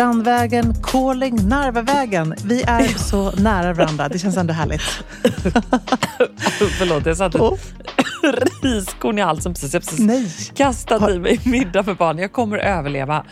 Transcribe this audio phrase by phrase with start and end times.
[0.00, 2.34] Strandvägen, Calling, Narvavägen.
[2.44, 4.08] Vi är så nära varandra.
[4.08, 4.80] Det känns ändå härligt.
[6.78, 7.58] Förlåt, jag satte oh.
[8.62, 9.74] riskorn i halsen precis.
[9.74, 10.30] Jag precis Nej.
[10.54, 12.18] kastat i mig middag för barn.
[12.18, 13.24] Jag kommer överleva.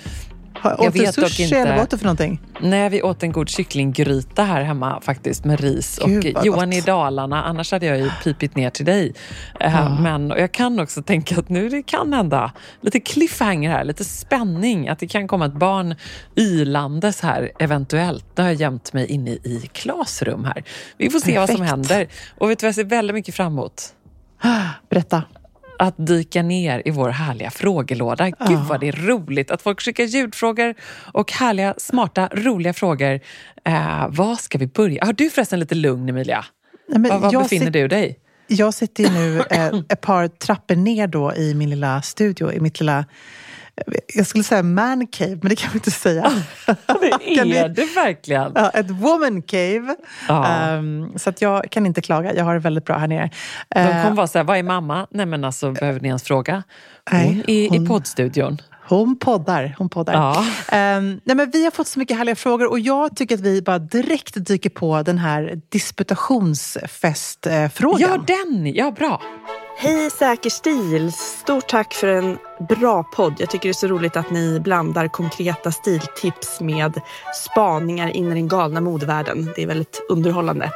[0.64, 1.58] Åt du sushi inte...
[1.58, 2.40] eller vad åt du för någonting?
[2.60, 6.00] Nej, vi åt en god kycklinggryta här hemma faktiskt med ris.
[6.06, 6.78] Gud, och Johan gott.
[6.78, 9.14] i Dalarna, annars hade jag ju pipit ner till dig.
[9.60, 9.98] Ja.
[10.00, 14.88] Men jag kan också tänka att nu det kan hända lite cliffhanger här, lite spänning.
[14.88, 15.94] Att det kan komma ett barn
[16.36, 18.24] ylandes här eventuellt.
[18.34, 20.64] Nu har jag gömt mig inne i klasrum här.
[20.96, 21.38] Vi får se Perfekt.
[21.38, 22.08] vad som händer.
[22.38, 23.82] Och vet du vad jag ser väldigt mycket fram emot?
[24.90, 25.22] Berätta
[25.78, 28.30] att dyka ner i vår härliga frågelåda.
[28.30, 30.74] Gud vad det är roligt att folk skickar ljudfrågor
[31.12, 33.20] och härliga, smarta, roliga frågor.
[33.64, 35.04] Eh, vad ska vi börja?
[35.04, 36.44] Har du förresten lite lugn Emilia?
[36.88, 38.18] Nej, var, var befinner du dig?
[38.46, 42.80] Jag sitter nu eh, ett par trappor ner då i min lilla studio, i mitt
[42.80, 43.04] lilla
[44.14, 46.32] jag skulle säga man cave, men det kan vi inte säga.
[46.66, 46.76] det
[47.58, 48.52] är det verkligen.
[48.54, 49.96] Ja, ett woman cave.
[50.28, 50.74] Ja.
[50.74, 52.34] Um, så att jag kan inte klaga.
[52.34, 53.30] Jag har det väldigt bra här nere.
[53.68, 55.06] De kommer uh, vara så här, vad är mamma?
[55.10, 56.62] Nej men alltså, behöver ni ens fråga?
[57.10, 58.58] Hon nej, är hon, i poddstudion.
[58.88, 59.74] Hon poddar.
[59.78, 60.14] Hon poddar.
[60.14, 60.44] Ja.
[60.98, 63.62] Um, nej men vi har fått så mycket härliga frågor och jag tycker att vi
[63.62, 68.00] bara direkt dyker på den här disputationsfestfrågan.
[68.00, 68.74] Ja, den!
[68.74, 69.22] Ja, bra.
[69.80, 71.12] Hej Säker stil!
[71.12, 73.34] Stort tack för en bra podd.
[73.38, 77.00] Jag tycker det är så roligt att ni blandar konkreta stiltips med
[77.34, 79.52] spaningar in i den galna modevärlden.
[79.56, 80.72] Det är väldigt underhållande.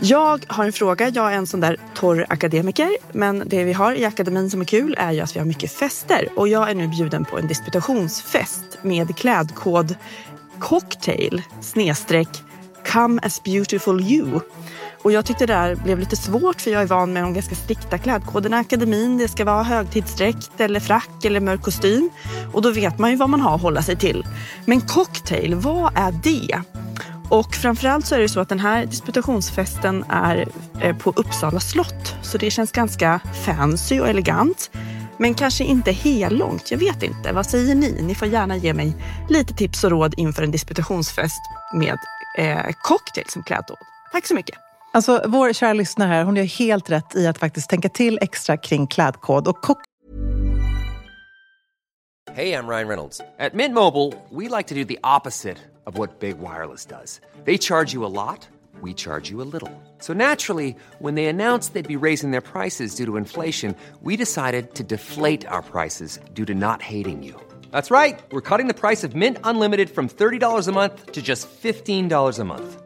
[0.00, 1.08] Jag har en fråga.
[1.08, 4.64] Jag är en sån där torr akademiker, men det vi har i akademin som är
[4.64, 7.46] kul är ju att vi har mycket fester och jag är nu bjuden på en
[7.46, 9.94] disputationsfest med klädkod
[10.58, 12.28] cocktail snedstreck
[12.92, 14.40] come as beautiful you.
[15.06, 17.54] Och jag tyckte det där blev lite svårt för jag är van med de ganska
[17.54, 19.18] strikta klädkoderna i akademin.
[19.18, 22.10] Det ska vara högtidsdräkt eller frack eller mörk kostym.
[22.52, 24.26] Och då vet man ju vad man har att hålla sig till.
[24.64, 26.62] Men cocktail, vad är det?
[27.30, 30.48] Och framförallt så är det så att den här disputationsfesten är
[30.80, 32.16] eh, på Uppsala slott.
[32.22, 34.70] Så det känns ganska fancy och elegant.
[35.18, 36.70] Men kanske inte långt.
[36.70, 37.32] jag vet inte.
[37.32, 38.02] Vad säger ni?
[38.02, 38.96] Ni får gärna ge mig
[39.28, 41.40] lite tips och råd inför en disputationsfest
[41.74, 41.98] med
[42.38, 43.78] eh, cocktail som klädkod.
[44.12, 44.65] Tack så mycket!
[44.96, 48.56] Alltså, vår kära lyssnare här, hon gör helt rätt i att faktiskt tänka till extra
[48.56, 49.48] kring klädkod.
[49.48, 49.78] Och kock
[52.32, 53.18] Hej, jag Ryan Reynolds.
[53.18, 57.20] På Mint Mobile, we like to do the opposite of what Big Wireless does.
[57.44, 58.48] They charge you a lot,
[58.82, 59.70] we charge you a little.
[60.00, 64.74] So naturally, when they announced they'd be raising their prices due to inflation, we decided
[64.74, 67.34] to deflate our prices due to not hating you.
[67.70, 68.18] That's right.
[68.32, 72.44] We're cutting the price of Mint Unlimited from $30 a month to just $15 a
[72.44, 72.85] month.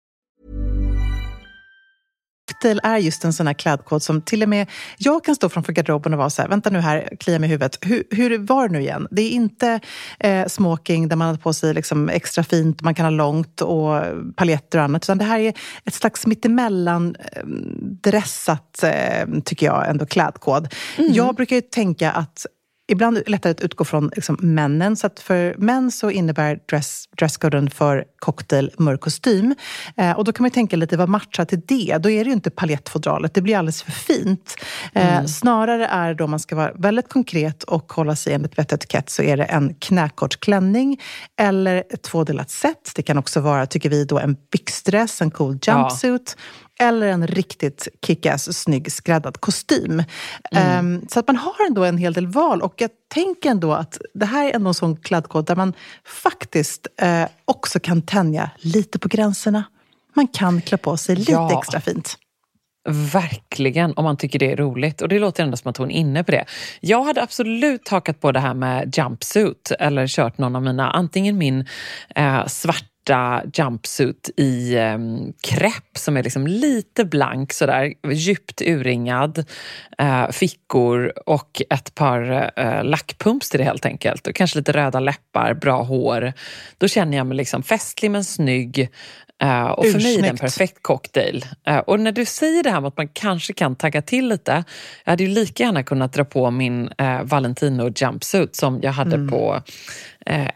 [2.61, 4.67] Cocktail är just en sån här klädkod som till och med
[4.97, 7.51] jag kan stå framför garderoben och vara så här, vänta nu här, klia mig i
[7.51, 7.77] huvudet.
[7.81, 9.07] Hur, hur var det nu igen?
[9.11, 9.79] Det är inte
[10.19, 14.03] eh, smoking där man har på sig liksom extra fint, man kan ha långt och
[14.35, 15.05] paljetter och annat.
[15.05, 15.53] Utan det här är
[15.85, 17.43] ett slags mittemellan eh,
[18.03, 20.73] dressat, eh, tycker jag, ändå klädkod.
[20.97, 21.13] Mm.
[21.13, 22.45] Jag brukar ju tänka att
[22.91, 24.95] ibland det lättare att utgå från liksom, männen.
[24.95, 29.55] Så att för män så innebär dress, dresscoden för cocktail mörk kostym.
[29.97, 31.97] Eh, och då kan man tänka lite, vad matchar till det?
[31.97, 34.55] Då är det ju inte paljettfodralet, det blir alldeles för fint.
[34.93, 35.27] Eh, mm.
[35.27, 39.23] Snarare är då man ska vara väldigt konkret och hålla sig enligt vett etikett så
[39.23, 40.99] är det en knäkort klänning
[41.39, 42.91] eller ett tvådelat set.
[42.95, 46.35] Det kan också vara, tycker vi, då en byxdress, en cool jumpsuit.
[46.37, 46.43] Ja
[46.81, 50.03] eller en riktigt kickass snygg skräddad kostym.
[50.51, 50.95] Mm.
[50.95, 53.97] Um, så att man har ändå en hel del val och jag tänker ändå att
[54.13, 55.73] det här är ändå en sån klädkod där man
[56.05, 59.63] faktiskt uh, också kan tänja lite på gränserna.
[60.13, 61.59] Man kan klä på sig lite ja.
[61.59, 62.17] extra fint.
[62.89, 65.01] Verkligen, om man tycker det är roligt.
[65.01, 66.45] Och det låter ändå som att hon är inne på det.
[66.79, 71.37] Jag hade absolut hakat på det här med jumpsuit eller kört någon av mina, antingen
[71.37, 71.65] min
[72.15, 74.97] eh, svart svarta jumpsuit i eh,
[75.41, 79.45] krepp som är liksom lite blank sådär, djupt urringad,
[79.97, 84.27] eh, fickor och ett par eh, lackpumps till det helt enkelt.
[84.27, 86.33] Och kanske lite röda läppar, bra hår.
[86.77, 88.89] Då känner jag mig liksom festlig men snygg.
[89.43, 91.45] Uh, och för mig är det en perfekt cocktail.
[91.69, 94.63] Uh, och när du säger det här med att man kanske kan tagga till lite.
[95.03, 99.15] Jag hade ju lika gärna kunnat dra på min uh, Valentino jumpsuit som jag hade
[99.15, 99.29] mm.
[99.29, 99.61] på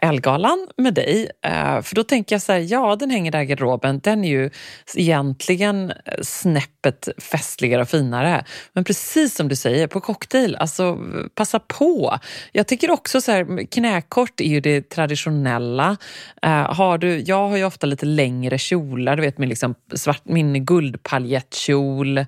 [0.00, 1.30] Elgalan med dig.
[1.42, 4.28] Eh, för då tänker jag så här, ja den hänger där i garderoben, den är
[4.28, 4.50] ju
[4.94, 5.92] egentligen
[6.22, 8.44] snäppet festligare och finare.
[8.72, 10.98] Men precis som du säger, på cocktail, alltså
[11.34, 12.18] passa på.
[12.52, 15.96] Jag tycker också så här, knäkort är ju det traditionella.
[16.42, 19.74] Eh, har du, jag har ju ofta lite längre kjol kjolar, du vet min, liksom
[19.94, 22.24] svart, min guldpaljettkjol.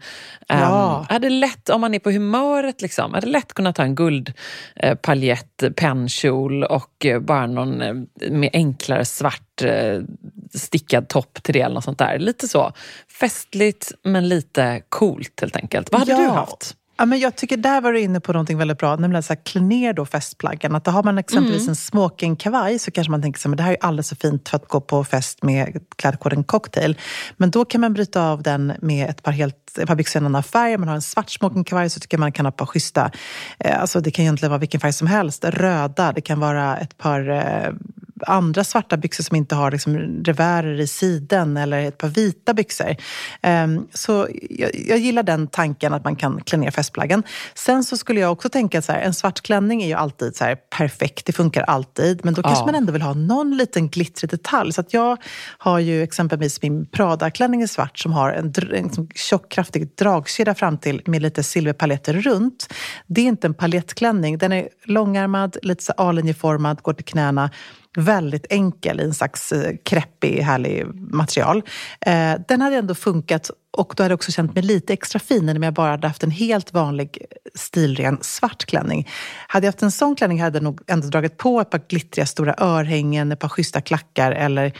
[0.48, 0.98] Ja.
[1.00, 5.62] Um, hade lätt, om man är på humöret, liksom, hade lätt kunnat ta en guldpaljett
[5.62, 7.94] eh, pennkjol och eh, bara någon eh,
[8.30, 10.00] med enklare svart eh,
[10.54, 12.18] stickad topp till det eller något sånt där.
[12.18, 12.72] Lite så
[13.20, 15.92] festligt men lite coolt helt enkelt.
[15.92, 16.18] Vad hade Ja.
[16.18, 16.74] du haft?
[17.00, 19.60] Ja, men jag tycker där var du inne på någonting väldigt bra, nämligen att klä
[19.60, 20.74] ner då festplaggen.
[20.74, 21.68] Att då har man exempelvis Mm.
[21.70, 24.68] en smokingkavaj så kanske man tänker att det här är alldeles för fint för att
[24.68, 26.98] gå på fest med klädkoden cocktail.
[27.36, 30.22] Men då kan man bryta av den med ett par, helt, ett par byxor i
[30.22, 30.76] en annan färg.
[30.78, 33.10] Man har en svart smokingkavaj så tycker man kan ha ett par schyssta,
[33.58, 36.98] eh, alltså det kan egentligen vara vilken färg som helst, röda, det kan vara ett
[36.98, 37.72] par eh,
[38.26, 42.96] andra svarta byxor som inte har liksom revärer i siden eller ett par vita byxor.
[43.42, 47.22] Ehm, så jag, jag gillar den tanken att man kan klä ner festplaggen.
[47.54, 50.56] Sen så skulle jag också tänka att en svart klänning är ju alltid så här
[50.78, 52.24] perfekt, det funkar alltid.
[52.24, 52.66] Men då kanske Ja.
[52.66, 54.72] man ändå vill ha någon liten glittrig detalj.
[54.72, 55.16] Så att jag
[55.58, 60.54] har ju exempelvis min Prada-klänning i svart som har en, en liksom tjock, kraftig dragkedja
[60.54, 62.74] fram till med lite silverpaletter runt.
[63.06, 67.50] Det är inte en palettklänning, den är långärmad, lite så A-linjeformad, går till knäna.
[67.96, 71.62] Väldigt enkel i en slags eh, kreppig, härlig material.
[72.00, 75.48] Eh, den hade ändå funkat och då hade jag också känt mig lite extra fin
[75.48, 79.08] än om jag bara hade haft en helt vanlig eh, stilren svart klänning.
[79.48, 82.26] Hade jag haft en sån klänning hade jag nog ändå dragit på ett par glittriga
[82.26, 84.72] stora örhängen, ett par schyssta klackar eller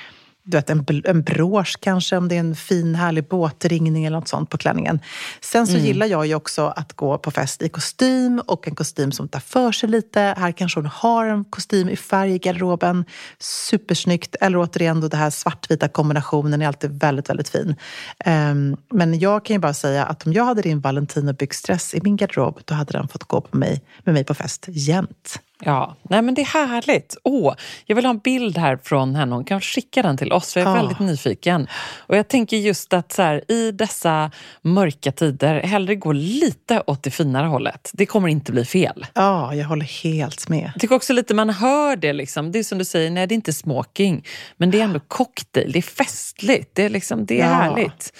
[0.49, 4.29] du vet, en, en brosch kanske, om det är en fin härlig båtringning eller något
[4.29, 5.01] sånt på klänningen.
[5.41, 9.13] Sen så gillar jag ju också att gå på fest i kostym och en kostym
[9.13, 10.21] som tar för sig lite.
[10.39, 13.05] Här kanske hon har en kostym i färg i garderoben.
[13.39, 14.37] Supersnyggt.
[14.41, 17.77] Eller återigen, då det här svartvita kombinationen är alltid väldigt, väldigt fin.
[18.25, 22.01] Ehm, men jag kan ju bara säga att om jag hade din Valentino byxdress i
[22.03, 25.41] min garderob, då hade den fått gå på mig, med mig på fest jämt.
[25.65, 27.17] Ja, nej men det är härligt.
[27.25, 27.55] Åh,
[27.87, 29.35] jag vill ha en bild här från henne.
[29.35, 30.77] Hon kan skicka den till oss, för jag är Ja.
[30.83, 31.69] väldigt nyfiken.
[31.97, 34.31] Och jag tänker just att så här, i dessa
[34.63, 37.91] mörka tider, hellre gå lite åt det finare hållet.
[37.95, 39.07] Det kommer inte bli fel.
[39.15, 40.71] Ja, jag håller helt med.
[40.75, 42.13] Jag tycker också lite man hör det.
[42.13, 42.53] Liksom.
[42.53, 44.25] Det är som du säger, nej det är inte smoking.
[44.57, 47.55] Men det är ändå cocktail, det är festligt, det är, liksom, det är Ja.
[47.55, 48.13] härligt.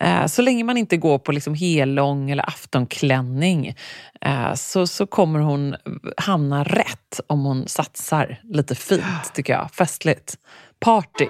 [0.00, 3.74] Eh, så länge man inte går på liksom hellång eller aftonklänning
[4.20, 5.76] eh, så, så kommer hon
[6.16, 9.70] hamna rätt om hon satsar lite fint, tycker jag.
[9.70, 10.38] Festligt.
[10.80, 11.26] Party.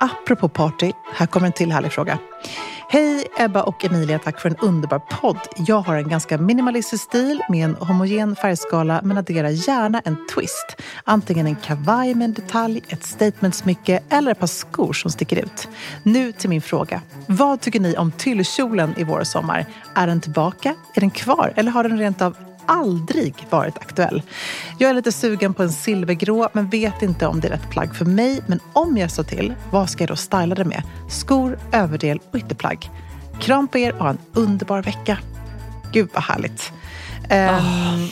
[0.00, 2.18] Apropå party, här kommer en till härlig fråga.
[2.88, 5.38] Hej Ebba och Emilia, tack för en underbar podd.
[5.56, 10.82] Jag har en ganska minimalistisk stil med en homogen färgskala men adderar gärna en twist.
[11.04, 15.68] Antingen en kavaj med en detalj, ett statementsmycke eller ett par skor som sticker ut.
[16.02, 17.00] Nu till min fråga.
[17.26, 19.66] Vad tycker ni om tyllkjolen i vår och sommar?
[19.94, 20.74] Är den tillbaka?
[20.94, 21.52] Är den kvar?
[21.56, 22.36] Eller har den rent av
[22.66, 24.22] aldrig varit aktuell.
[24.78, 27.96] Jag är lite sugen på en silvergrå men vet inte om det är rätt plagg
[27.96, 28.40] för mig.
[28.46, 30.82] Men om jag står till, vad ska jag då styla det med?
[31.08, 32.90] Skor, överdel och ytterplagg.
[33.40, 35.18] Kram på er och ha en underbar vecka.
[35.92, 36.72] Gud vad härligt.
[37.28, 38.08] Ehm,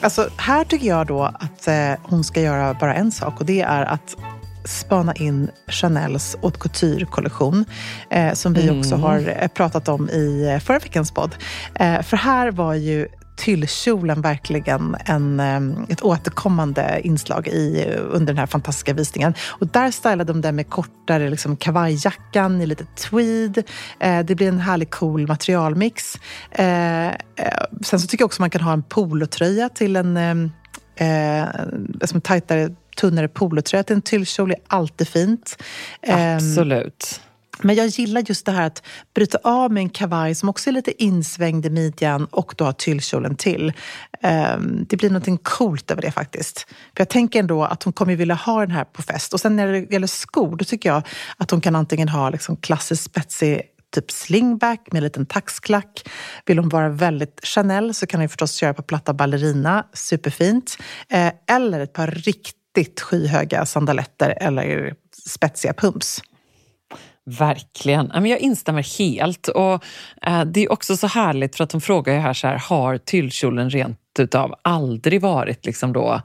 [0.00, 3.60] alltså, här tycker jag då att eh, hon ska göra bara en sak och det
[3.60, 4.16] är att
[4.64, 7.64] spana in Chanels haute couture-kollektion
[8.10, 11.34] eh, som vi också har eh, pratat om i eh, förra veckans podd.
[11.74, 13.08] Eh, för här var ju
[13.38, 19.34] tyllkjolen verkligen en, ehm, ett återkommande inslag i, under den här fantastiska visningen.
[19.48, 23.62] Och där stylade de den med kortare liksom, kavajjackan i lite tweed.
[24.00, 26.18] Eh, det blir en härlig cool materialmix.
[26.50, 27.14] Eh, eh,
[27.82, 30.50] sen så tycker jag också man kan ha en polotröja till en ehm,
[30.96, 31.46] eh,
[32.04, 35.62] som tajtare tunnare polotröja till en tyllkjol är alltid fint.
[36.02, 37.20] Ehm, Absolut
[37.62, 38.82] men jag gillar just det här att
[39.14, 42.72] bryta av med en kavaj som också är lite insvängd i midjan och då har
[42.72, 43.72] tyllkjolen till.
[44.22, 46.58] Ehm, det blir något coolt över det faktiskt.
[46.68, 49.34] För jag tänker ändå att hon kommer vilja ha den här på fest.
[49.34, 51.02] Och sen när det gäller skor, då tycker jag
[51.36, 53.62] att hon kan antingen ha liksom klassiskt spetsig
[53.94, 56.08] typ slingback med en liten taxklack.
[56.46, 60.76] Vill hon vara väldigt Chanel så kan hon förstås köra på platta ballerina, superfint.
[61.08, 64.94] Eh, eller ett par riktigt skyhöga sandaletter eller
[65.26, 66.22] spetsiga pumps.
[67.28, 68.10] Verkligen.
[68.14, 69.48] Jag instämmer helt.
[69.48, 69.84] Och
[70.22, 72.98] eh, Det är också så härligt för att de frågar ju här, så här har
[72.98, 76.20] tyllkjolen rent utav aldrig varit liksom då,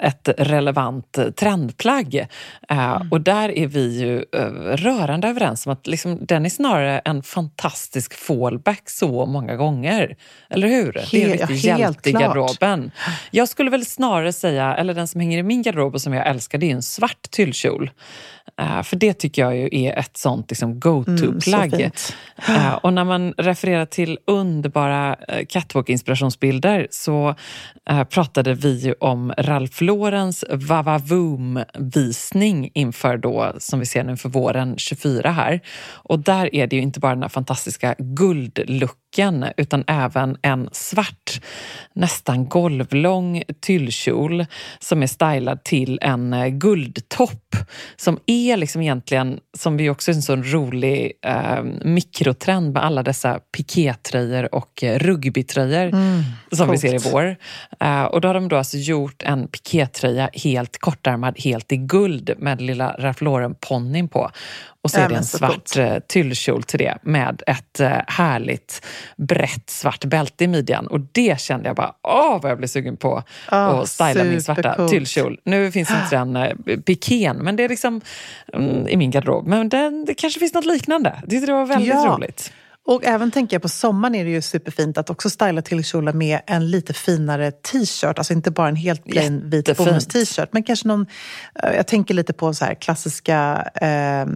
[0.00, 2.26] ett relevant trendplagg.
[2.68, 6.98] Eh, Och där är vi ju eh, rörande överens om att liksom, den är snarare
[6.98, 10.16] en fantastisk fallback så många gånger.
[10.50, 10.92] Eller hur?
[11.10, 12.90] det är en riktig helt hjälte i garderoben.
[13.30, 16.26] Jag skulle väl snarare säga, eller den som hänger i min garderob och som jag
[16.26, 17.90] älskar, det är en svart tyllkjol.
[18.60, 21.90] Eh, för det tycker jag ju är ett sånt liksom Mm, go-to-plagg.
[22.48, 25.16] Eh, och när man refererar till underbara
[25.48, 27.34] catwalk-inspirationsbilder så
[28.10, 34.28] pratade vi ju om om Ralph Laurens Vavavoom-visning inför då, som vi ser nu för
[34.28, 35.60] våren 24 här.
[35.92, 37.94] Och där är det ju inte bara den här fantastiska
[39.18, 41.40] guldlucken utan även en svart,
[41.92, 44.46] nästan golvlång tyllkjol
[44.78, 47.56] som är stylad till en eh, guldtopp
[47.96, 53.02] som är liksom egentligen, som vi också är en sån rolig eh, mikrotrend med alla
[53.02, 56.22] dessa pikétröjor och eh, rugbytröjor mm,
[56.52, 56.84] som coolt.
[56.84, 57.36] vi ser i vår.
[57.84, 62.30] Uh, och då har de då alltså gjort en pikétröja helt kortärmad, helt i guld
[62.38, 64.30] med lilla Ralph Lauren-ponnyn på.
[64.88, 69.70] Och så är det en svart uh, tyllkjol till det med ett uh, härligt brett
[69.70, 70.86] svart bälte i midjan.
[70.86, 74.42] Och det kände jag bara, åh vad jag blev sugen på oh, att styla min
[74.42, 75.40] svarta tyllkjol.
[75.44, 78.00] Nu finns inte den uh, pikén, men det är liksom
[78.52, 79.46] um, i min garderob.
[79.46, 81.18] Men det, det kanske finns något liknande.
[81.20, 82.16] Jag tyckte det var väldigt ja.
[82.16, 82.52] roligt.
[82.88, 86.12] Och även tänker jag på sommaren är det ju superfint att också styla till kjolar
[86.12, 88.18] med en lite finare t-shirt.
[88.18, 90.48] Alltså inte bara en helt plain vit bomullst-t-shirt.
[90.52, 91.06] Men kanske någon,
[91.62, 94.26] eh, jag tänker lite på så här klassiska eh,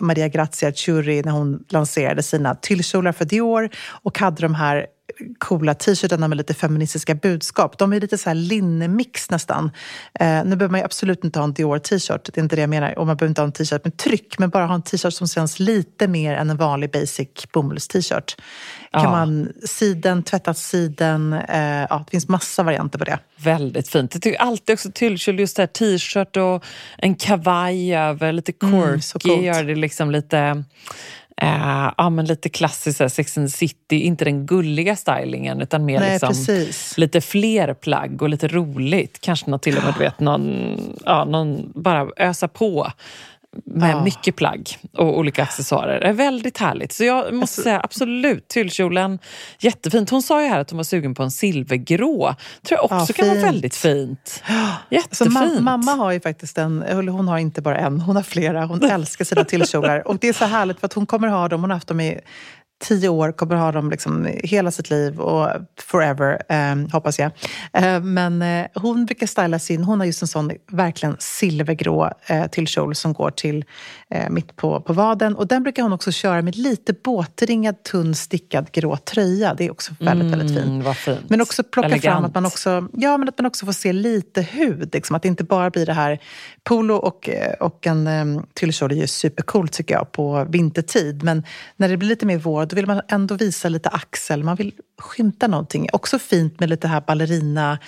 [0.00, 3.70] Maria Grazia Churi när hon lanserade sina tyllkjolar för Dior
[4.02, 4.86] och hade de här
[5.46, 7.78] coola t-shirtarna med lite feministiska budskap.
[7.78, 9.70] De är lite så här linnemix nästan.
[10.20, 12.70] Eh, nu behöver man absolut inte ha en Dior t-shirt, det är inte det jag
[12.70, 12.98] menar.
[12.98, 15.28] Och man behöver inte ha en t-shirt med tryck, men bara ha en t-shirt som
[15.28, 18.36] känns lite mer än en vanlig basic bomulls-t-shirt.
[18.92, 19.10] Kan ja.
[19.10, 23.18] man siden, tvättat siden, eh, ja, det finns massa varianter på det.
[23.36, 24.14] Väldigt fint.
[24.14, 26.64] Jag tycker alltid också tyllkjol, just det här t-shirt och
[26.98, 30.64] en kavaj över, lite quirky, mm, gör det liksom lite
[31.42, 36.00] Eh, ja, men lite klassiskt Sex and the City, inte den gulliga stylingen utan mer
[36.00, 36.66] Nej, liksom
[36.96, 39.20] lite fler plagg och lite roligt.
[39.20, 42.92] Kanske något till och med, du vet, någon, ja, någon bara ösa på
[43.64, 44.04] med ja.
[44.04, 46.00] mycket plagg och olika accessoarer.
[46.00, 46.92] Det är väldigt härligt.
[46.92, 49.18] Så jag måste alltså, säga absolut, tyllkjolen,
[49.58, 50.10] jättefint.
[50.10, 52.34] Hon sa ju här att hon var sugen på en silvergrå.
[52.62, 54.42] tror jag också ja, kan vara väldigt fint.
[54.90, 55.32] Jättefint.
[55.32, 58.66] Ma mamma har ju faktiskt en, hon har inte bara en, hon har flera.
[58.66, 60.08] Hon älskar sina tyllkjolar.
[60.08, 62.00] Och det är så härligt för att hon kommer ha dem, hon har haft dem
[62.00, 62.20] i
[62.84, 65.48] tio år, kommer ha dem liksom hela sitt liv och
[65.80, 67.30] forever, eh, hoppas jag.
[67.72, 72.46] Eh, men eh, hon brukar styla sin, hon har just en sån verkligen silvergrå eh,
[72.46, 73.64] till kjol som går till
[74.10, 75.36] eh, mitt på, på vaden.
[75.36, 79.54] Och den brukar hon också köra med lite båtringad, tunn, stickad grå tröja.
[79.54, 80.96] Det är också väldigt, mm, väldigt fint.
[80.96, 81.30] fint.
[81.30, 82.14] Men också plocka Elegant.
[82.14, 84.94] fram att man också, ja, men att man också får se lite hud.
[84.94, 86.18] Liksom, att det inte bara blir det här
[86.64, 91.22] polo och, eh, och en um, tyllkjol är ju supercoolt tycker jag på vintertid.
[91.22, 91.42] Men
[91.76, 94.44] när det blir lite mer vår då vill man ändå visa lite axel.
[94.44, 95.88] Man vill skymta någonting.
[95.92, 97.78] Också fint med lite här ballerina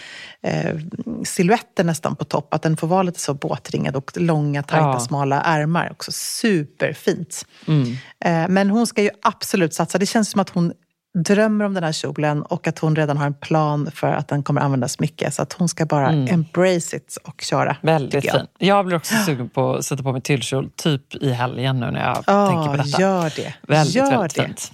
[0.42, 0.76] eh,
[1.24, 2.54] siluetter nästan på topp.
[2.54, 5.00] Att den får vara lite så båtringad och långa, tajta, ja.
[5.00, 5.88] smala ärmar.
[5.92, 7.46] Också superfint.
[7.66, 7.92] Mm.
[8.24, 9.98] Eh, men hon ska ju absolut satsa.
[9.98, 10.72] Det känns som att hon
[11.22, 14.42] drömmer om den här kjolen och att hon redan har en plan för att den
[14.42, 15.34] kommer användas mycket.
[15.34, 16.34] Så att hon ska bara mm.
[16.34, 17.76] embrace it och köra.
[17.82, 18.34] Väldigt jag.
[18.34, 18.50] fint.
[18.58, 22.06] Jag blir också sugen på att sätta på mig tyllkjol typ i helgen nu när
[22.06, 23.02] jag oh, tänker på detta.
[23.02, 23.54] Gör det.
[23.68, 24.42] Väldigt, gör väldigt det.
[24.42, 24.72] fint.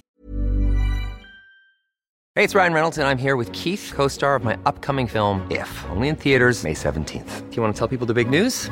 [2.37, 5.07] Hej, det är Ryan Reynolds och jag är här med Keith, co-star of my upcoming
[5.07, 7.41] film If, only in theaters May 17th.
[7.49, 8.71] Do you want to tell people the big news?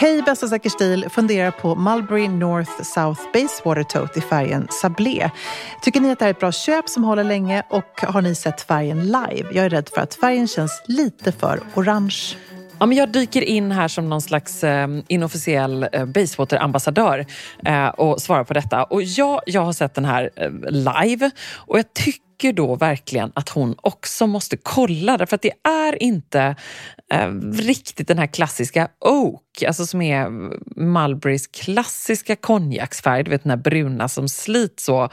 [0.00, 5.30] Hej bästa säker stil, funderar på Mulberry North South Basewater Tote i färgen Sablé.
[5.82, 8.34] Tycker ni att det här är ett bra köp som håller länge och har ni
[8.34, 9.48] sett färgen live?
[9.52, 12.36] Jag är rädd för att färgen känns lite för orange.
[12.78, 17.26] Ja, men jag dyker in här som någon slags eh, inofficiell eh, Basewater-ambassadör
[17.64, 18.84] eh, och svarar på detta.
[18.84, 23.48] Och ja, jag har sett den här eh, live och jag tycker då verkligen att
[23.48, 26.56] hon också måste kolla därför att det är inte
[27.12, 30.30] eh, riktigt den här klassiska Oak, alltså som är
[30.80, 35.08] Mulberrys klassiska konjaksfärg, du vet den här bruna som slits så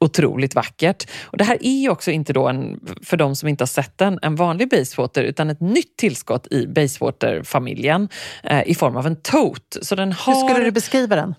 [0.00, 1.10] otroligt vackert.
[1.24, 3.98] Och det här är ju också inte då en, för de som inte har sett
[3.98, 8.08] den, en vanlig Basewater utan ett nytt tillskott i Basewater-familjen
[8.42, 9.84] eh, i form av en tote.
[9.84, 10.34] Så den har...
[10.34, 11.34] Hur skulle du beskriva den?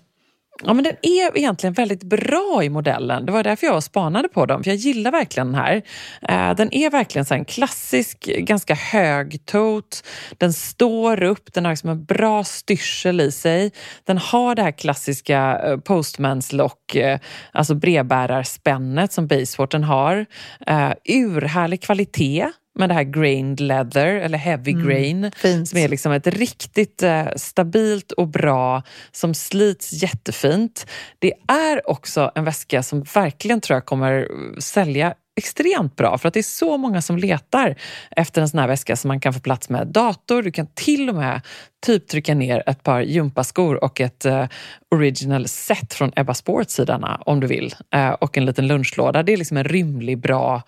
[0.64, 3.26] Ja, men den är egentligen väldigt bra i modellen.
[3.26, 5.82] Det var därför jag spanade på dem, för jag gillar verkligen den här.
[6.28, 10.04] Eh, den är verkligen så här en klassisk, ganska hög tot.
[10.38, 13.72] Den står upp, den har liksom en bra styrsel i sig.
[14.04, 17.18] Den har det här klassiska eh, postmans lock, eh,
[17.52, 20.26] alltså brevbärarspännet som Basewater har.
[20.66, 22.50] Eh, urhärlig kvalitet
[22.80, 25.68] med det här grained leather, eller heavy grain, fint.
[25.68, 30.86] som är liksom ett riktigt eh, stabilt och bra, som slits jättefint.
[31.18, 34.28] Det är också en väska som verkligen tror jag kommer
[34.60, 37.74] sälja extremt bra för att det är så många som letar
[38.10, 40.42] efter en sån här väska som man kan få plats med dator.
[40.42, 41.40] Du kan till och med
[41.86, 44.44] typ trycka ner ett par gympaskor och ett eh,
[44.90, 47.74] original set från Ebba Sports-sidorna om du vill.
[47.94, 49.22] Eh, och en liten lunchlåda.
[49.22, 50.62] Det är liksom en rymlig, bra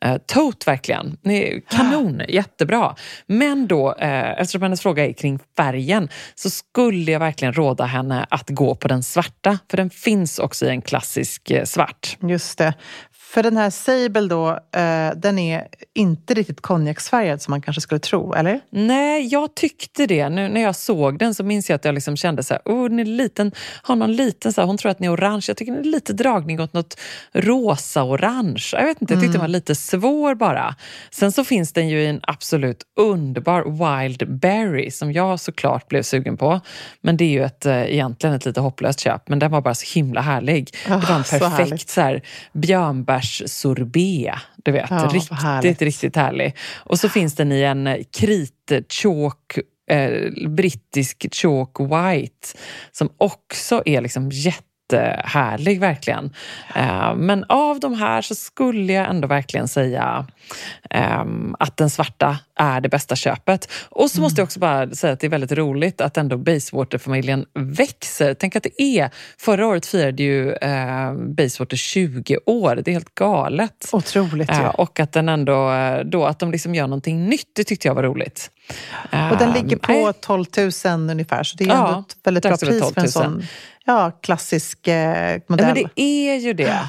[0.00, 1.16] eh, tote verkligen.
[1.70, 2.94] Kanon, jättebra.
[3.26, 8.26] Men då, eh, eftersom hennes fråga är kring färgen så skulle jag verkligen råda henne
[8.30, 9.58] att gå på den svarta.
[9.70, 12.16] För den finns också i en klassisk eh, svart.
[12.22, 12.74] Just det.
[13.28, 17.98] För den här Sable då, eh, den är inte riktigt konjaksfärgad som man kanske skulle
[17.98, 18.60] tro, eller?
[18.70, 20.28] Nej, jag tyckte det.
[20.28, 22.88] Nu när jag såg den så minns jag att jag liksom kände så här, oh,
[22.88, 25.44] den är liten, har någon liten, så här, hon tror att den är orange.
[25.48, 26.98] Jag tycker den är lite dragning åt något
[27.32, 28.68] rosa-orange.
[28.72, 30.74] Jag vet inte, jag tyckte den var lite svår bara.
[31.10, 33.62] Sen så finns den ju i en absolut underbar
[34.02, 36.60] Wild Berry som jag såklart blev sugen på.
[37.00, 39.74] Men det är ju ett, eh, egentligen ett lite hopplöst köp, men den var bara
[39.74, 40.70] så himla härlig.
[40.86, 41.56] det var Ah, en så härligt.
[41.58, 42.22] perfekt så här,
[43.26, 44.34] björnbärssorbet.
[44.56, 45.82] Du vet, Ja, riktigt, härligt.
[45.82, 46.56] riktigt härlig.
[46.76, 49.58] Och så finns den i en kritchalk
[49.90, 52.48] eh, brittisk chalk white
[52.92, 54.30] som också är liksom
[54.92, 56.30] jättehärlig verkligen.
[56.74, 60.26] Eh, men av de här så skulle jag ändå verkligen säga
[60.90, 63.68] ehm, att den svarta är det bästa köpet.
[63.88, 67.46] Och så måste jag också bara säga att det är väldigt roligt att ändå Basewater-familjen
[67.54, 68.34] växer.
[68.34, 73.14] Tänk att det är, förra året firade ju eh, Basewater 20 år, det är helt
[73.14, 73.90] galet.
[73.92, 74.48] Otroligt.
[74.48, 77.88] Ja, och att den ändå, eh, då att de liksom gör någonting nytt, det tyckte
[77.88, 78.50] jag var roligt.
[79.30, 80.44] Och den Ehm, ligger på nej, 12
[80.84, 83.08] 000 ungefär, så det är Ja, ändå ett väldigt bra pris för en 12 000.
[83.08, 83.42] sån
[83.84, 85.66] ja, klassisk eh, modell.
[85.66, 86.88] men det är ju det.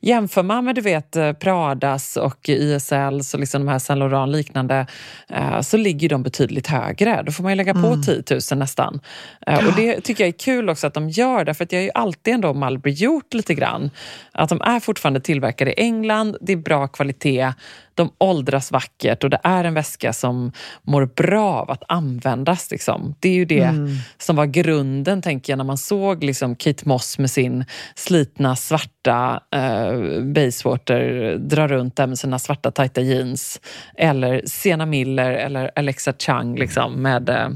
[0.00, 4.32] Jämför man med du vet, eh, Pradas och YSLs och liksom de här Saint Laurent
[4.32, 4.86] liknande
[5.28, 7.22] eh, så ligger de betydligt högre.
[7.22, 9.00] Då får man ju lägga på 10 000 nästan.
[9.46, 11.84] Eh, och det tycker jag är kul också att de gör därför att jag har
[11.84, 13.90] ju alltid ändå Mulberry gjort lite grann.
[14.32, 17.52] Att de är fortfarande tillverkade i England, det är bra kvalitet,
[17.98, 22.70] de åldras vackert och det är en väska som mår bra av att användas.
[22.70, 23.14] Liksom.
[23.20, 23.72] Det är ju det
[24.18, 29.42] som var grunden, tänker jag, när man såg liksom Kate Moss med sin slitna svarta
[29.54, 33.60] eh, Basewater dra runt där med sina svarta tajta jeans.
[33.96, 37.48] Eller Sienna Miller eller Alexa Chung liksom, med eh,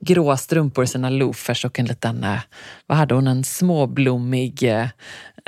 [0.00, 2.38] gråa strumpor, sina loafers och en liten, eh,
[2.86, 4.86] vad hade hon, en småblommig eh,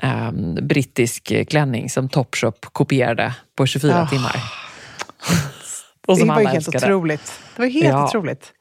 [0.03, 4.07] ehm, brittisk klänning som Topshop kopierade på 24 Ah.
[4.09, 4.37] timmar.
[6.07, 6.87] Det Och som var ju helt älskade.
[6.95, 7.33] otroligt.
[7.57, 8.05] Det var helt Ja.
[8.09, 8.53] otroligt.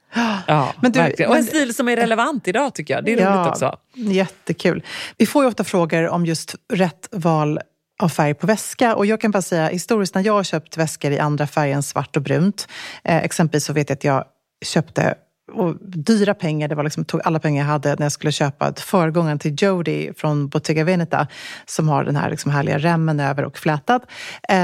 [0.48, 1.32] Ja, Men du- verkligen.
[1.32, 3.06] Och en stil som är relevant idag tycker jag.
[3.06, 3.78] Det är roligt också.
[3.94, 4.84] Jättekul.
[5.18, 7.60] Vi får ju ofta frågor om just rätt val
[8.02, 8.96] av färg på väska.
[8.96, 11.84] Och jag kan bara säga historiskt när jag har köpt väskor i andra färger än
[11.84, 12.68] svart och brunt.
[13.04, 14.26] Eh, exempelvis så vet jag att jag
[14.66, 15.16] köpte
[15.52, 18.74] och dyra pengar, det var liksom, tog alla pengar jag hade när jag skulle köpa
[18.74, 21.28] föregångaren till Jody från Bottega Veneta
[21.66, 24.02] som har den här liksom härliga remmen över och flätad.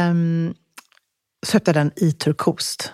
[0.10, 0.54] Um,
[1.46, 2.94] så köpte jag den i turkost.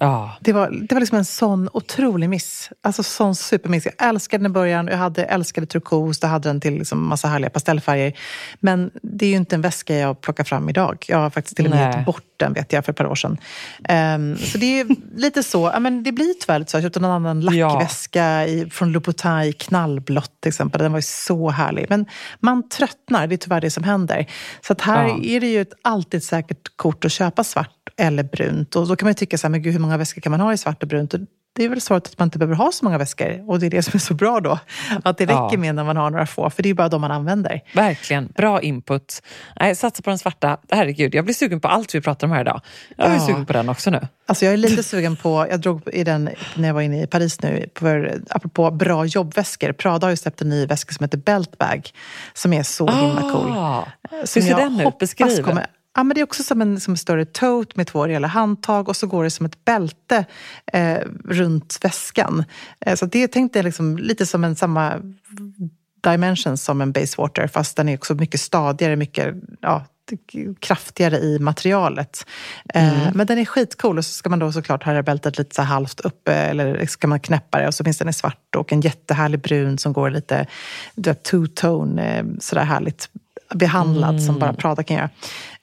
[0.00, 0.36] Ja.
[0.40, 2.70] Det var, det var liksom en sån otrolig miss.
[2.82, 3.86] Alltså sån supermiss.
[3.86, 4.86] Jag älskade den i början.
[4.86, 6.18] Jag hade, älskade turkos.
[6.22, 8.12] Jag hade den till liksom massa härliga pastellfärger.
[8.60, 11.04] Men det är ju inte en väska jag plockar fram idag.
[11.08, 11.96] Jag har faktiskt till och med Nej.
[11.96, 13.38] gett bort den vet jag för ett par år sedan.
[13.84, 15.70] Ehm, så det är lite så.
[15.74, 16.76] Ja, men det blir tyvärr lite så.
[16.76, 20.80] Jag köpte en annan lackväska i, från Louboutin i knallblått till exempel.
[20.82, 21.86] Den var ju så härlig.
[21.88, 22.06] Men
[22.40, 23.26] man tröttnar.
[23.26, 24.26] Det är tyvärr det som händer.
[24.66, 25.18] Så att här Ja.
[25.22, 28.76] är det ju ett alltid säkert kort att köpa svart eller brunt.
[28.76, 30.40] Och då kan man ju tycka så här, men gud, hur många väskor kan man
[30.40, 31.14] ha i svart och brunt?
[31.14, 31.20] Och
[31.56, 33.50] det är väl svaret att man inte behöver ha så många väskor.
[33.50, 34.58] Och det är det som är så bra då.
[35.04, 37.10] Att det räcker med när man har några få, för det är bara de man
[37.10, 37.60] använder.
[37.74, 39.22] Verkligen, bra input.
[39.60, 40.56] Nej, satsa på den svarta.
[40.70, 42.60] Herregud, jag blir sugen på allt vi pratar om här idag.
[42.96, 43.26] Jag blir Ja.
[43.26, 44.08] sugen på den också nu.
[44.26, 47.06] Alltså jag är lite sugen på, jag drog i den när jag var inne i
[47.06, 49.72] Paris nu, för, apropå bra jobbväskor.
[49.72, 51.90] Prada har ju släppt en ny väska som heter Beltbag,
[52.34, 53.50] som är så himla cool.
[53.56, 53.84] Ah,
[54.24, 54.98] Som hur ser jag den ut?
[54.98, 55.42] Beskriv.
[55.42, 55.66] kommer-
[55.98, 58.88] Ja, men det är också som en, som en större tote med två rejäla handtag
[58.88, 60.24] och så går det som ett bälte
[60.72, 62.44] eh, runt väskan.
[62.80, 64.94] Eh, så det tänkte jag liksom, lite som en samma
[66.02, 69.84] dimensions som en Basewater fast den är också mycket stadigare, mycket ja,
[70.60, 72.26] kraftigare i materialet.
[72.74, 75.54] Eh, men den är skitcool och så ska man då såklart ha det bältet lite
[75.54, 78.72] så halvt uppe eller ska man knäppa det och så finns den i svart och
[78.72, 80.46] en jättehärlig brun som går lite
[80.96, 83.08] two-tone, eh, sådär härligt
[83.54, 85.10] behandlad som bara Prada kan göra.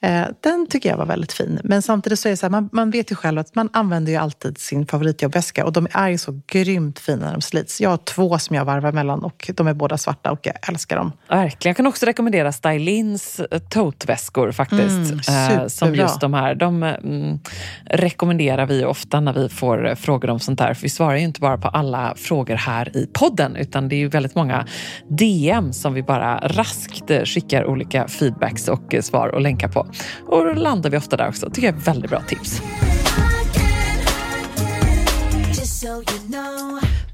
[0.06, 1.60] Eh, den tycker jag var väldigt fin.
[1.64, 4.18] Men samtidigt så är så här, man, man vet ju själv att man använder ju
[4.18, 7.82] alltid sin favoritjobbväska och de är ju så grymt fina när de slits.
[7.82, 10.98] Jag har två som jag varvar mellan och de är båda svarta och jag älskar
[10.98, 11.12] dem.
[11.30, 11.70] Verkligen.
[11.70, 15.12] Jag kan också rekommendera Stylins eh, toteväskor faktiskt.
[15.12, 16.56] Mm, Eh, som just de här.
[16.56, 17.40] De mm,
[17.86, 20.74] rekommenderar vi ofta när vi får eh, frågor om sånt där.
[20.74, 23.98] För vi svarar ju inte bara på alla frågor här i podden utan det är
[23.98, 24.66] ju väldigt många
[25.10, 29.88] DM som vi bara raskt skickar olika feedbacks och svar och länkar på.
[30.28, 31.50] Och då landar vi ofta där också.
[31.50, 32.62] tycker jag är väldigt bra tips.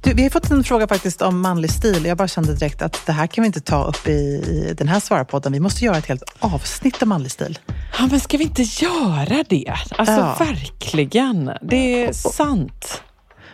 [0.03, 2.05] Du, vi har fått en fråga faktiskt om manlig stil.
[2.05, 4.87] Jag bara kände direkt att det här kan vi inte ta upp i, i den
[4.87, 5.53] här svarapodden.
[5.53, 7.59] Vi måste göra ett helt avsnitt om manlig stil.
[7.99, 9.73] Ja, men ska vi inte göra det?
[9.97, 10.35] Alltså Ja.
[10.39, 11.51] verkligen.
[11.61, 13.01] Det är sant.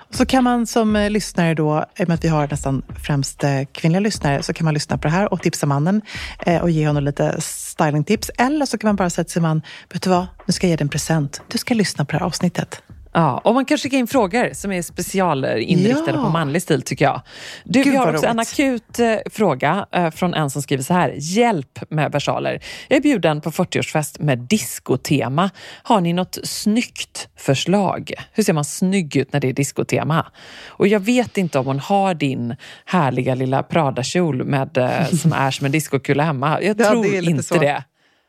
[0.09, 3.43] Så kan man som eh, lyssnare då, i och med att vi har nästan främst
[3.43, 6.01] eh, kvinnliga lyssnare, så kan man lyssna på det här och tipsa mannen
[6.39, 7.35] eh, och ge honom lite
[7.77, 8.31] stylingtips.
[8.37, 9.61] Eller så kan man bara säga till sin man,
[9.93, 11.41] vet du vad, nu ska jag ge dig en present.
[11.47, 12.81] Du ska lyssna på det här avsnittet.
[13.19, 16.23] Ja, och man kan skicka in frågor som är specialinriktade Ja.
[16.23, 17.21] på manlig stil tycker jag.
[17.63, 18.49] Du, Gud, vi har också en roligt.
[18.53, 21.13] akut eh, fråga eh, från en som skriver så här.
[21.17, 22.63] Hjälp med versaler.
[22.87, 25.49] Jag är bjuden på 40-årsfest med diskotema.
[25.83, 28.11] Har ni något snyggt förslag?
[28.33, 30.25] Hur ser man snygg ut när det är diskotema?
[30.67, 35.51] Och jag vet inte om hon har din härliga lilla Prada-kjol med, eh, som är
[35.51, 36.61] som en diskokula hemma.
[36.61, 37.55] Jag Ja, tror det inte så.
[37.55, 37.83] det.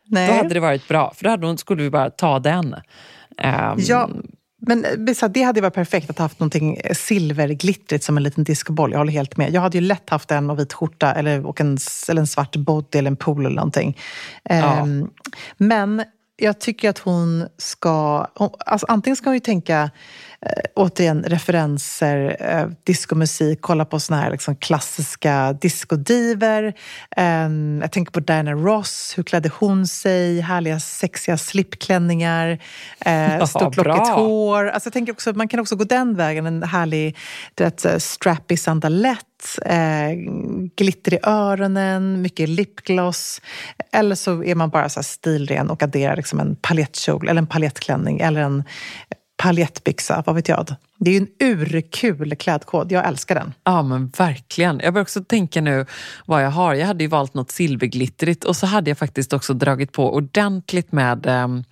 [0.06, 0.28] Nej.
[0.28, 2.74] Då hade det varit bra, för då hade hon, skulle vi bara ta den.
[3.38, 4.08] Ehm, Ja,
[4.60, 8.44] men eh, det hade varit perfekt att ha haft någonting eh, silverglittrigt som en liten
[8.44, 8.92] discoboll.
[8.92, 9.54] Jag håller helt med.
[9.54, 12.56] Jag hade ju lätt haft en och vit skjorta eller, och en, eller en svart
[12.56, 13.98] body eller en pool eller någonting.
[14.44, 15.10] Ehm,
[15.56, 16.02] men
[16.40, 18.26] jag tycker att hon ska...
[18.66, 19.90] Alltså antingen ska hon ju tänka
[20.40, 26.74] eh, återigen referenser, eh, diskomusik, kolla på såna här liksom, klassiska discodiver.
[27.16, 30.40] Ehm, jag tänker på Diana Ross, hur klädde hon sig?
[30.40, 32.58] Härliga sexiga slipklänningar,
[33.00, 34.68] eh, stort lockigt hår.
[34.68, 37.16] Alltså, jag tänker också, man kan också gå den vägen, en härlig
[37.54, 37.98] du vet, så här,
[39.42, 43.40] sandalett, eh, glitter i öronen, mycket lipgloss.
[43.92, 48.20] Eller så är man bara så stilren och adderar liksom en paljettkjol eller en paljettklänning
[48.20, 48.64] eller en
[49.42, 50.74] paljettbyxa, vad vet jag.
[51.00, 53.54] Det är ju en urkul klädkod, jag älskar den.
[53.64, 54.80] Ja men verkligen.
[54.84, 55.86] Jag börjar också tänka nu
[56.26, 56.74] vad jag har.
[56.74, 60.92] Jag hade ju valt något silverglittrigt och så hade jag faktiskt också dragit på ordentligt
[60.92, 61.64] med ähm,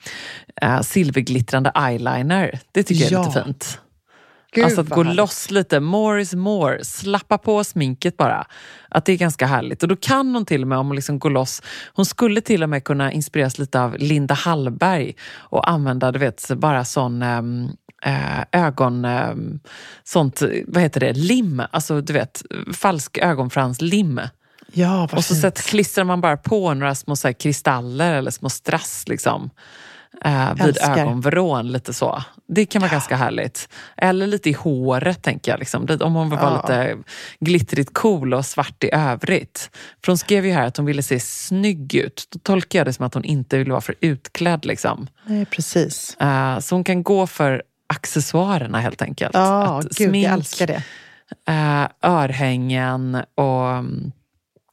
[0.63, 2.59] äh, silverglittrande eyeliner.
[2.73, 3.29] Det tycker jag är Ja.
[3.29, 3.81] lite fint.
[4.57, 5.17] Gud, alltså att gå härligt.
[5.17, 8.47] loss lite, more is more, slappa på sminket bara.
[8.89, 9.83] Att det är ganska härligt.
[9.83, 12.63] Och då kan hon till och med, om hon liksom går loss, hon skulle till
[12.63, 18.43] och med kunna inspireras lite av Linda Hallberg och använda, du vet, bara sån äh,
[18.53, 19.05] ögon...
[19.05, 19.61] ähm,
[20.05, 21.63] sånt, vad heter det, lim.
[21.71, 22.43] Alltså du vet,
[22.75, 24.21] falsk ögonfranslim.
[24.73, 29.05] Ja, Och så sätt, klistrar man bara på några små så kristaller eller små strass
[29.09, 29.51] liksom,
[30.25, 30.99] eh, vid Älskar.
[30.99, 31.73] ögonvrån.
[31.73, 32.23] Lite så.
[32.49, 33.69] Det kan vara ganska härligt.
[33.97, 35.59] Eller lite i håret, tänker jag.
[35.59, 35.87] Liksom.
[36.01, 36.79] Om hon vill vara Ja.
[36.79, 36.97] lite
[37.41, 39.71] glittrigt cool och svart i övrigt.
[40.05, 42.29] För hon skrev ju här att hon ville se snygg ut.
[42.31, 44.65] Då tolkar jag det som att hon inte vill vara för utklädd.
[44.65, 45.07] Liksom.
[45.27, 46.17] Nej, precis.
[46.21, 49.35] Eh, så hon kan gå för accessoarerna helt enkelt.
[49.35, 50.83] Ja, Att gud, jag älskar det.
[51.49, 54.13] eh, örhängen och mm,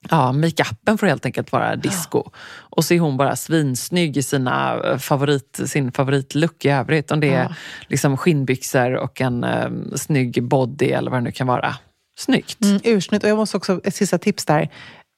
[0.09, 2.23] ja, makeupen får helt enkelt vara disco.
[2.55, 7.11] Och så är hon bara svinsnygg i sina eh, favorit, sin favoritlook i övrigt.
[7.11, 7.55] Om det är Ja.
[7.87, 11.75] liksom skinnbyxor och en eh, snygg body eller vad det nu kan vara.
[12.19, 12.63] Snyggt.
[12.63, 13.23] Mm, ursnyggt.
[13.23, 14.69] Och jag måste också, ett sista tips där.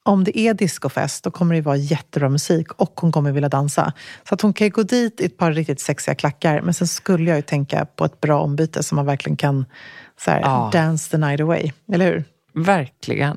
[0.04, 3.92] Om det är discofest, då kommer det vara jättebra musik och hon kommer vilja dansa.
[4.28, 6.60] Så att hon kan gå dit i ett par riktigt sexiga klackar.
[6.60, 9.64] Men sen skulle jag ju tänka på ett bra ombyte som man verkligen kan
[10.20, 10.70] så här, Ja.
[10.72, 11.72] dance the night away.
[11.92, 12.24] Eller hur?
[12.64, 13.36] Verkligen.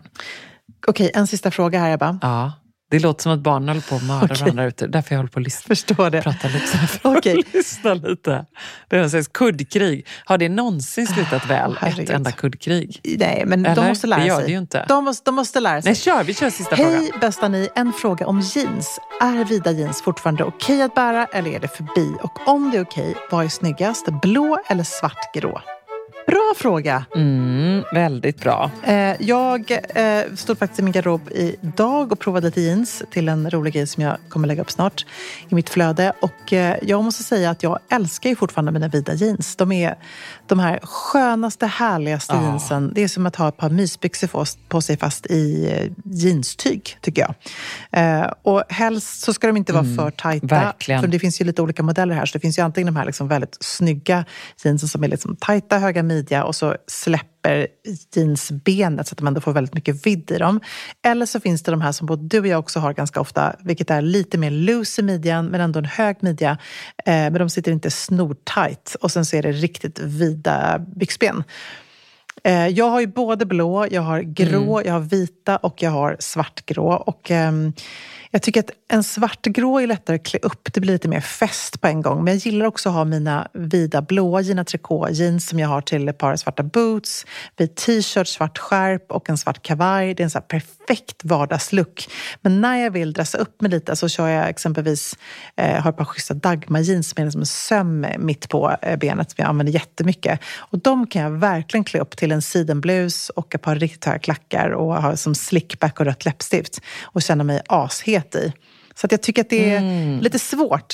[0.88, 2.20] Okej, en sista fråga här Ebba.
[2.22, 2.52] Ja.
[2.92, 4.38] Det låter som att barnen håller på att mörda Okej.
[4.42, 4.88] varandra ute.
[4.88, 5.68] Därför jag håller på att lyssna.
[5.68, 6.22] Förstår det.
[6.22, 7.40] Prata lite för Okej.
[7.40, 8.46] att lyssna lite.
[8.88, 10.08] Det är en slags kuddkrig.
[10.26, 11.72] Har det någonsin slutat väl?
[11.72, 12.10] Ett herregud.
[12.10, 13.02] enda kuddkrig?
[13.20, 13.90] Nej, men de Eller?
[13.90, 14.46] måste lära Det gör sig.
[14.46, 14.86] det ju inte.
[14.88, 15.90] De, måste, de måste lära sig.
[15.90, 16.24] Nej, kör.
[16.24, 16.94] Vi kör sista frågan.
[16.94, 19.00] Hej bästa ni, en fråga om jeans.
[19.22, 22.14] Är vida jeans fortfarande okej att bära eller är det förbi?
[22.24, 24.06] Och om det är okej, vad är snyggast?
[24.22, 25.62] Blå eller svartgrå?
[26.30, 27.06] Bra fråga!
[27.16, 28.72] Mm, väldigt bra.
[28.84, 31.22] Eh, jag eh, stod faktiskt i min garderob
[31.62, 35.06] idag och provade lite jeans till en rolig grej som jag kommer lägga upp snart
[35.50, 36.14] i mitt flöde.
[36.22, 39.56] Och eh, jag måste säga att jag älskar ju fortfarande mina vida jeans.
[39.56, 39.96] De är
[40.48, 42.42] de här skönaste, härligaste Ja.
[42.44, 42.92] jeansen.
[42.96, 45.70] Det är som att ha ett par mysbyxor på- på sig fast i
[46.04, 47.34] jeanstyg, tycker jag.
[48.44, 50.48] Och helst så ska de inte vara för tajta.
[50.48, 51.02] verkligen.
[51.02, 52.26] För det finns ju lite olika modeller här.
[52.26, 54.26] Så det finns ju antingen de här liksom väldigt snygga
[54.64, 57.68] jeansen som är liksom tajta, höga midja och så släpper
[58.16, 60.60] jeansbenet så att man ändå får väldigt mycket vidd i dem.
[61.06, 63.56] Eller så finns det de här som både du och jag också har ganska ofta,
[63.60, 66.58] vilket är lite mer loose i midjan men ändå en hög midja.
[67.06, 71.44] Eh, men de sitter inte snortajt och sen så är det riktigt vida byxben.
[72.44, 76.18] Eh, Jag har ju både blå, jag har grå, jag har vita och jag har
[76.20, 76.92] svartgrå.
[76.94, 77.74] Och, ehm,
[78.32, 80.74] jag tycker att en svartgrå är lättare att klä upp.
[80.74, 82.24] Det blir lite mer fest på en gång.
[82.24, 85.82] Men jag gillar också att ha mina vida blåa Gina Tricot jeans som jag har
[85.82, 87.26] till ett par svarta boots,
[87.58, 90.14] vit t-shirt, svart skärp och en svart kavaj.
[90.14, 92.08] Det är en så här perfekt vardagslook.
[92.42, 95.18] Men när jag vill dressa upp mig lite så kör jag exempelvis
[95.56, 99.32] eh, har ett par schyssta Dagmar jeans med liksom en söm mitt på eh, benet
[99.32, 100.40] som jag använder jättemycket.
[100.58, 104.20] Och de kan jag verkligen klä upp till en sidenblus och ett par riktigt höga
[104.20, 108.54] klackar och ha som slickback och rött läppstift och känna mig ashet i.
[108.96, 110.94] Så att jag tycker att det är lite svårt.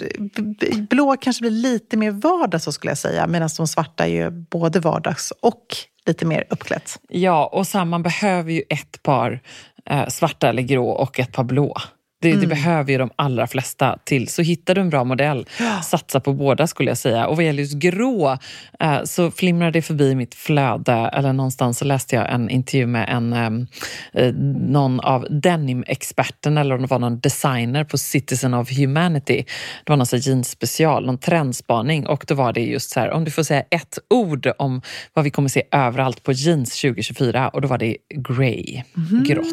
[0.90, 4.30] Blå kanske blir lite mer vardag så skulle jag säga medan de svarta är ju
[4.30, 5.66] både vardags och
[6.06, 7.00] lite mer uppklätt.
[7.10, 9.42] Ja, och så här, man behöver ju ett par
[9.86, 11.78] eh, svarta eller grå och ett par blå.
[12.26, 12.42] Det, Mm.
[12.42, 14.28] det behöver ju de allra flesta till.
[14.28, 15.46] Så hittar du en bra modell,
[15.84, 17.28] satsa på båda skulle jag säga.
[17.28, 18.38] Och vad gäller just grå
[18.80, 20.94] eh, så flimrar det förbi mitt flöde.
[20.94, 23.68] Eller någonstans så läste jag en intervju med en, ehm,
[24.14, 24.34] eh,
[24.70, 29.46] någon av denim-experten eller om det var någon designer på Citizen of Humanity.
[29.86, 32.08] Det var någon så jeansspecial, någon trendspaning.
[32.08, 34.82] Och då var det just så här, om du får säga ett ord om
[35.14, 38.84] vad vi kommer se överallt på jeans 2024 och då var det grey,
[39.26, 39.46] grått.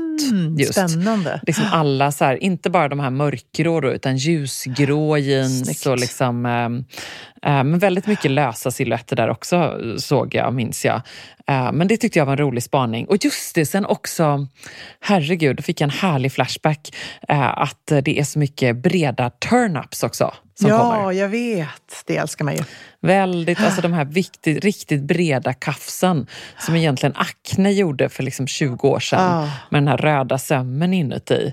[0.58, 0.78] Just.
[0.78, 1.40] Mm, Spännande.
[1.46, 5.86] Liksom alla, så här, inte bara de här mörkgrå då, utan ljusgrå jeans Snyggt.
[5.86, 6.82] och liksom, ehm, eh,
[7.44, 11.02] men väldigt mycket lösa silhuetter där också såg jag, minns jag.
[11.46, 13.06] Eh, men det tyckte jag var en rolig spaning.
[13.06, 14.46] Och just det, sen också,
[15.00, 16.94] herregud, då fick jag en härlig flashback
[17.28, 21.12] eh, att det är så mycket breda turn-ups också som ja, kommer.
[21.12, 22.04] jag vet.
[22.06, 22.62] Det älskar man ju.
[23.00, 26.26] Väldigt, alltså de här viktigt, riktigt breda kafsen
[26.58, 29.50] som egentligen Acne gjorde för liksom 20 år sedan Ah.
[29.70, 31.52] med den här röda sömmen inuti.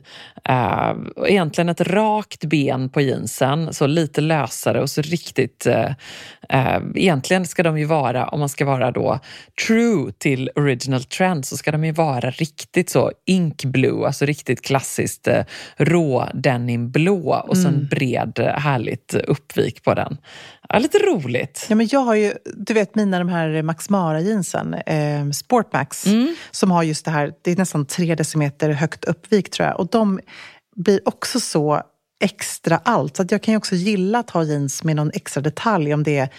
[0.50, 0.94] Uh,
[1.28, 5.68] egentligen ett rakt ben på jeansen, så lite lösare och så riktigt...
[5.68, 5.79] Uh,
[6.54, 9.20] uh, egentligen ska de ju vara, om man ska vara då
[9.68, 14.62] true till original trend, så ska de ju vara riktigt så ink blue, alltså riktigt
[14.62, 15.42] klassiskt uh,
[15.78, 20.18] rå denimblå och så en bred, uh, härligt uppvik på den.
[20.70, 21.66] Ja, lite roligt.
[21.70, 26.06] Ja, men jag har ju, du vet mina de här Max Mara-jeansen, eh, Sportmax,
[26.52, 29.80] som har just det här, det är nästan tre decimeter högt uppvik tror jag.
[29.80, 30.20] Och de
[30.76, 31.82] blir också så
[32.20, 33.18] extra allt.
[33.18, 36.04] Så att jag kan ju också gilla att ha jeans med någon extra detalj, om
[36.04, 36.30] det är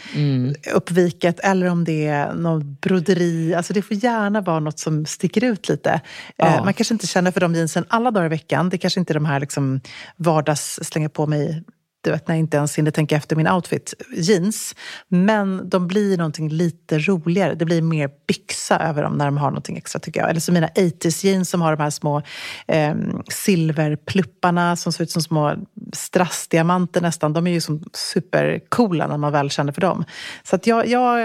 [0.74, 3.54] uppviket eller om det är någon broderi.
[3.54, 6.00] Alltså det får gärna vara något som sticker ut lite.
[6.36, 6.46] Ja.
[6.46, 8.68] Eh, man kanske inte känner för de jeansen alla dagar i veckan.
[8.68, 9.80] Det kanske inte är de här liksom
[10.16, 11.64] vardags, slänga på mig
[12.02, 14.74] du vet, när jag inte ens hinner tänka efter min outfit, jeans.
[15.08, 17.54] Men de blir någonting lite roligare.
[17.54, 20.30] Det blir mer byxa över dem när de har någonting extra tycker jag.
[20.30, 22.22] Eller så mina 80s jeans som har de här små
[22.68, 22.94] eh,
[23.28, 25.56] silverplupparna som ser ut som små
[25.92, 27.32] strassdiamanter nästan.
[27.32, 30.04] De är ju som supercoola när man väl känner för dem.
[30.42, 31.20] Så att jag, jag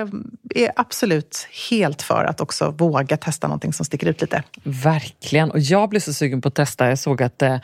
[0.56, 4.43] är absolut helt för att också våga testa någonting som sticker ut lite.
[4.63, 5.51] Verkligen.
[5.51, 6.89] Och jag blev så sugen på att testa.
[6.89, 7.58] Jag såg att eh,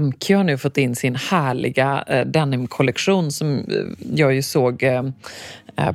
[0.00, 3.64] MQ har nu fått in sin härliga eh, denimkollektion som eh,
[4.14, 5.02] jag ju såg eh,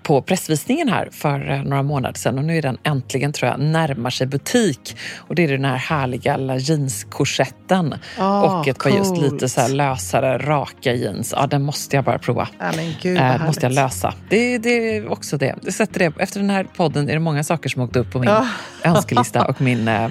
[0.04, 4.10] på pressvisningen här för några månader sedan och nu är den äntligen, tror jag, närmar
[4.10, 4.98] sig butik.
[5.18, 10.38] Och det är den här härliga jeanskorsetten Oh, och ett par just lite så lösare,
[10.38, 11.34] raka jeans.
[11.38, 12.48] Ja, den måste jag bara prova.
[12.60, 14.14] Ja, men gud, Eh, måste jag lösa.
[14.30, 15.56] Det, det är också det.
[15.64, 16.14] Jag sätter det.
[16.20, 18.48] Efter den här podden är det många saker som åkt upp på min Ja.
[18.84, 20.08] önskelista och min eh,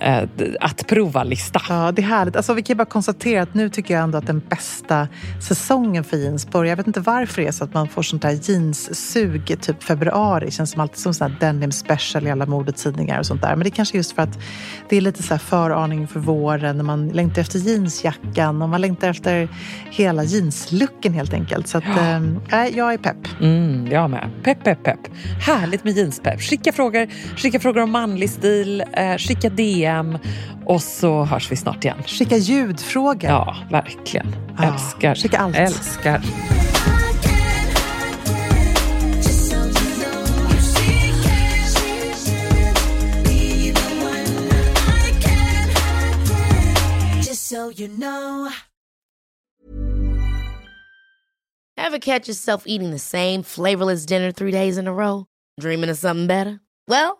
[0.00, 0.22] eh,
[0.60, 1.62] att prova-lista.
[1.68, 2.36] Ja, det är härligt.
[2.36, 5.08] Alltså, vi kan bara konstatera att nu tycker jag ändå att den bästa
[5.48, 6.68] säsongen för jeans börjar.
[6.70, 10.50] Jag vet inte varför det är så att man får sånt där jeanssug typ februari.
[10.50, 13.50] Känns som alltid som sån denim special i alla modetidningar och sånt där.
[13.56, 14.38] Men det är kanske just för att
[14.88, 18.80] det är lite så här föraning för våren när man längtar efter jeansjackan och man
[18.80, 19.48] längtar efter
[19.90, 21.68] hela jeanslooken helt enkelt.
[21.68, 21.84] Så att,
[22.52, 23.40] eh, jag är pepp.
[23.40, 24.30] Mm, jag med.
[24.42, 25.00] Pepp, pepp, pepp.
[25.46, 26.40] Härligt med jeanspepp.
[26.40, 29.89] Skicka frågor, skicka frågor om manlig stil, eh, skicka DM
[30.66, 32.02] och så hörs vi snart igen.
[32.06, 33.30] Skicka ljudfrågor.
[33.30, 34.36] Ja, verkligen.
[34.58, 35.14] Ja, Älskar.
[35.14, 35.56] skicka allt.
[35.56, 36.20] Älskar.
[47.50, 48.48] So you so know.
[51.76, 55.26] Ever catch yourself eating the same flavorless dinner three days in a row?
[55.60, 56.60] Dreaming of something better?
[56.86, 57.19] Well,